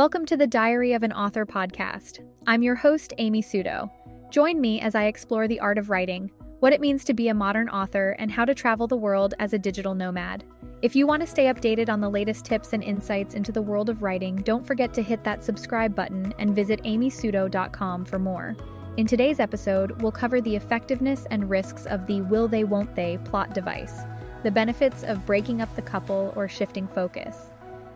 [0.00, 2.20] Welcome to the Diary of an Author podcast.
[2.46, 3.90] I'm your host, Amy Suto.
[4.30, 6.30] Join me as I explore the art of writing,
[6.60, 9.52] what it means to be a modern author, and how to travel the world as
[9.52, 10.42] a digital nomad.
[10.80, 13.90] If you want to stay updated on the latest tips and insights into the world
[13.90, 18.56] of writing, don't forget to hit that subscribe button and visit amysuto.com for more.
[18.96, 23.18] In today's episode, we'll cover the effectiveness and risks of the will they won't they
[23.18, 24.00] plot device,
[24.44, 27.49] the benefits of breaking up the couple or shifting focus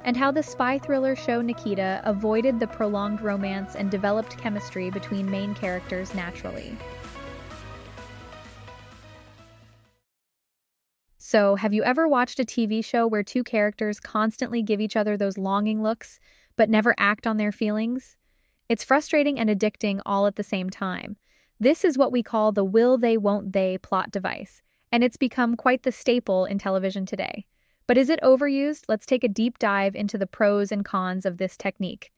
[0.04, 5.30] and how the spy thriller show Nikita avoided the prolonged romance and developed chemistry between
[5.30, 6.76] main characters naturally.
[11.16, 15.16] So, have you ever watched a TV show where two characters constantly give each other
[15.16, 16.20] those longing looks,
[16.54, 18.16] but never act on their feelings?
[18.68, 21.16] It's frustrating and addicting all at the same time.
[21.58, 25.56] This is what we call the will they, won't they plot device, and it's become
[25.56, 27.46] quite the staple in television today.
[27.86, 28.84] But is it overused?
[28.88, 32.12] Let's take a deep dive into the pros and cons of this technique.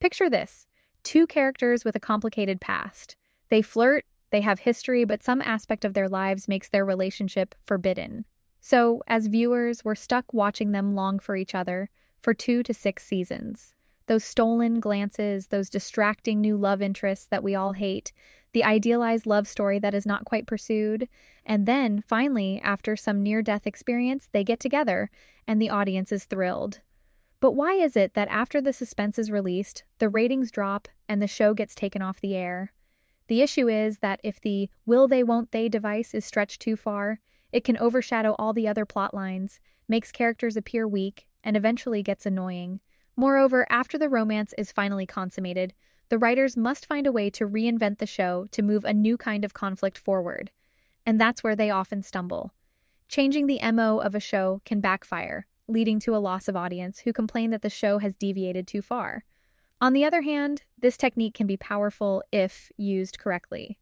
[0.00, 0.66] Picture this
[1.04, 3.16] two characters with a complicated past.
[3.50, 8.24] They flirt, they have history, but some aspect of their lives makes their relationship forbidden.
[8.60, 11.90] So, as viewers, we're stuck watching them long for each other
[12.22, 13.74] for two to six seasons.
[14.06, 18.12] Those stolen glances, those distracting new love interests that we all hate,
[18.54, 21.08] the idealized love story that is not quite pursued.
[21.44, 25.10] And then, finally, after some near death experience, they get together,
[25.46, 26.80] and the audience is thrilled.
[27.40, 31.26] But why is it that after the suspense is released, the ratings drop and the
[31.26, 32.72] show gets taken off the air?
[33.26, 37.20] The issue is that if the will they won't they device is stretched too far,
[37.52, 42.24] it can overshadow all the other plot lines, makes characters appear weak, and eventually gets
[42.24, 42.80] annoying.
[43.16, 45.74] Moreover, after the romance is finally consummated,
[46.08, 49.44] the writers must find a way to reinvent the show to move a new kind
[49.44, 50.50] of conflict forward.
[51.06, 52.52] And that's where they often stumble.
[53.08, 57.12] Changing the MO of a show can backfire, leading to a loss of audience who
[57.12, 59.24] complain that the show has deviated too far.
[59.80, 63.78] On the other hand, this technique can be powerful if used correctly.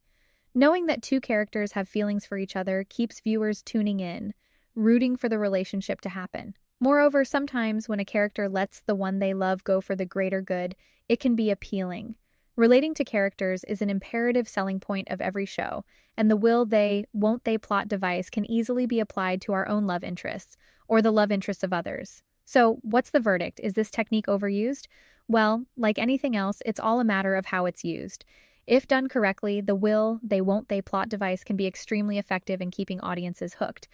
[0.54, 4.34] Knowing that two characters have feelings for each other keeps viewers tuning in,
[4.74, 6.54] rooting for the relationship to happen.
[6.80, 10.74] Moreover, sometimes when a character lets the one they love go for the greater good,
[11.08, 12.16] it can be appealing.
[12.56, 15.84] Relating to characters is an imperative selling point of every show,
[16.16, 19.86] and the will they, won't they plot device can easily be applied to our own
[19.86, 20.56] love interests
[20.86, 22.22] or the love interests of others.
[22.44, 23.60] So, what's the verdict?
[23.62, 24.86] Is this technique overused?
[25.28, 28.24] Well, like anything else, it's all a matter of how it's used.
[28.66, 32.70] If done correctly, the will, they won't they plot device can be extremely effective in
[32.70, 33.88] keeping audiences hooked.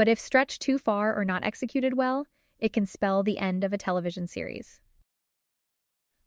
[0.00, 2.26] But if stretched too far or not executed well,
[2.58, 4.80] it can spell the end of a television series.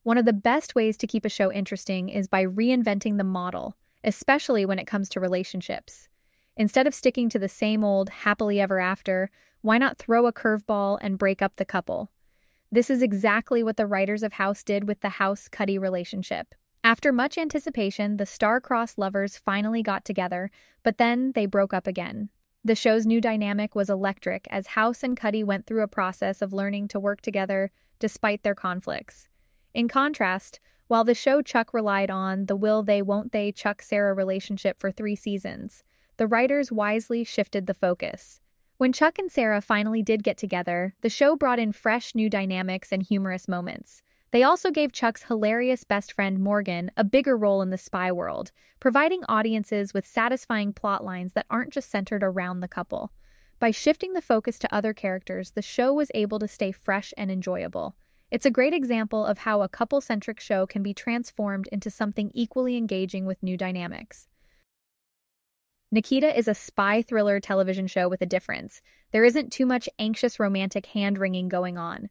[0.03, 3.75] One of the best ways to keep a show interesting is by reinventing the model,
[4.03, 6.07] especially when it comes to relationships.
[6.55, 10.99] Instead of sticking to the same old happily ever after, why not throw a curveball
[11.01, 12.11] and break up the couple?
[12.71, 16.53] This is exactly what the writers of House did with the House Cuddy relationship.
[16.83, 20.51] After much anticipation, the star-crossed lovers finally got together,
[20.83, 22.29] but then they broke up again.
[22.65, 26.53] The show's new dynamic was electric as House and Cuddy went through a process of
[26.53, 29.27] learning to work together despite their conflicts.
[29.73, 34.13] In contrast, while the show Chuck relied on the will they won't they Chuck Sarah
[34.13, 35.83] relationship for three seasons,
[36.15, 38.39] the writers wisely shifted the focus.
[38.77, 42.93] When Chuck and Sarah finally did get together, the show brought in fresh new dynamics
[42.93, 44.01] and humorous moments.
[44.33, 48.51] They also gave Chuck's hilarious best friend Morgan a bigger role in the spy world,
[48.79, 53.11] providing audiences with satisfying plot lines that aren't just centered around the couple.
[53.59, 57.29] By shifting the focus to other characters, the show was able to stay fresh and
[57.29, 57.95] enjoyable.
[58.31, 62.31] It's a great example of how a couple centric show can be transformed into something
[62.33, 64.27] equally engaging with new dynamics.
[65.91, 68.81] Nikita is a spy thriller television show with a difference.
[69.11, 72.09] There isn't too much anxious romantic hand wringing going on.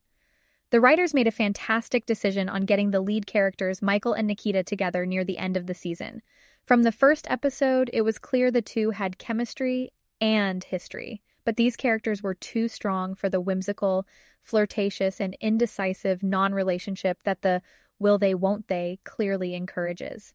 [0.72, 5.04] The writers made a fantastic decision on getting the lead characters, Michael and Nikita, together
[5.04, 6.22] near the end of the season.
[6.64, 11.76] From the first episode, it was clear the two had chemistry and history, but these
[11.76, 14.06] characters were too strong for the whimsical,
[14.40, 17.60] flirtatious, and indecisive non relationship that the
[17.98, 20.32] will they, won't they clearly encourages.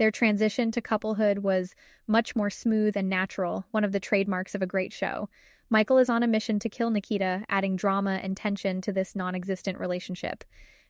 [0.00, 1.74] Their transition to couplehood was
[2.06, 5.28] much more smooth and natural, one of the trademarks of a great show.
[5.68, 9.34] Michael is on a mission to kill Nikita, adding drama and tension to this non
[9.34, 10.42] existent relationship.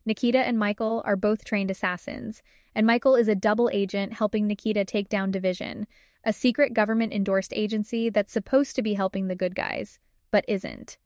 [0.07, 2.41] Nikita and Michael are both trained assassins,
[2.73, 5.89] and Michael is a double agent helping Nikita take down Division,
[6.23, 9.99] a secret government endorsed agency that's supposed to be helping the good guys,
[10.31, 10.99] but isn't.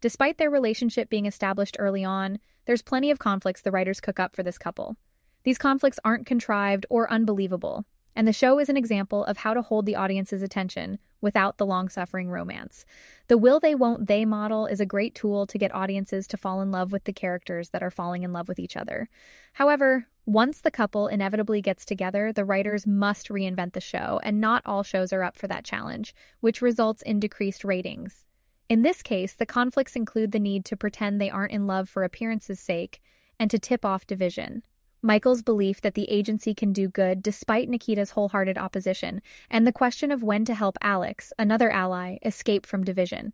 [0.00, 4.34] Despite their relationship being established early on, there's plenty of conflicts the writers cook up
[4.34, 4.96] for this couple.
[5.44, 7.84] These conflicts aren't contrived or unbelievable.
[8.14, 11.64] And the show is an example of how to hold the audience's attention without the
[11.64, 12.84] long suffering romance.
[13.28, 16.60] The will they won't they model is a great tool to get audiences to fall
[16.60, 19.08] in love with the characters that are falling in love with each other.
[19.54, 24.62] However, once the couple inevitably gets together, the writers must reinvent the show, and not
[24.66, 28.24] all shows are up for that challenge, which results in decreased ratings.
[28.68, 32.04] In this case, the conflicts include the need to pretend they aren't in love for
[32.04, 33.00] appearance's sake
[33.38, 34.62] and to tip off division.
[35.04, 39.20] Michael's belief that the agency can do good despite Nikita's wholehearted opposition,
[39.50, 43.32] and the question of when to help Alex, another ally, escape from division.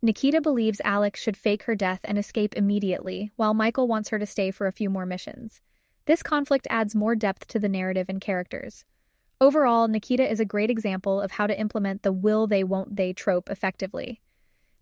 [0.00, 4.26] Nikita believes Alex should fake her death and escape immediately, while Michael wants her to
[4.26, 5.60] stay for a few more missions.
[6.06, 8.84] This conflict adds more depth to the narrative and characters.
[9.40, 13.12] Overall, Nikita is a great example of how to implement the will they won't they
[13.12, 14.20] trope effectively.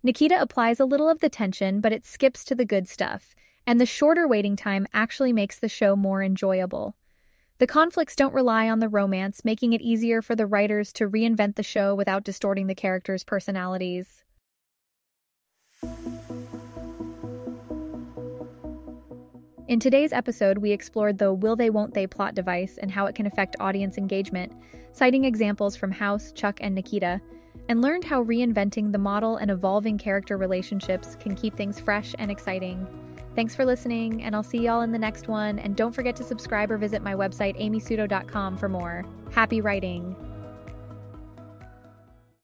[0.02, 3.34] Nikita applies a little of the tension, but it skips to the good stuff,
[3.66, 6.94] and the shorter waiting time actually makes the show more enjoyable.
[7.58, 11.56] The conflicts don't rely on the romance, making it easier for the writers to reinvent
[11.56, 14.24] the show without distorting the characters' personalities.
[19.68, 23.14] In today's episode, we explored the will they won't they plot device and how it
[23.14, 24.52] can affect audience engagement,
[24.92, 27.20] citing examples from House, Chuck, and Nikita,
[27.68, 32.32] and learned how reinventing the model and evolving character relationships can keep things fresh and
[32.32, 32.84] exciting.
[33.34, 35.58] Thanks for listening, and I'll see y'all in the next one.
[35.58, 39.04] And don't forget to subscribe or visit my website, amysuto.com, for more.
[39.30, 40.16] Happy writing!